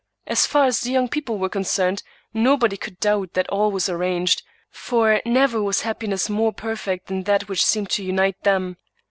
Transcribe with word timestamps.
As 0.25 0.47
far 0.47 0.65
as 0.65 0.81
the 0.81 0.89
young 0.89 1.07
people 1.09 1.37
were 1.37 1.47
concerned, 1.47 2.01
nobody 2.33 2.75
could 2.75 2.99
doubt 2.99 3.33
that 3.33 3.47
all 3.49 3.69
was 3.71 3.87
arranged; 3.87 4.41
for 4.71 5.21
never 5.27 5.61
was 5.61 5.81
happiness 5.81 6.27
more 6.27 6.51
perfect 6.51 7.05
than 7.05 7.21
that 7.25 7.47
which 7.47 7.63
seemed 7.63 7.91
to 7.91 8.03
unite 8.03 8.41
them. 8.41 8.77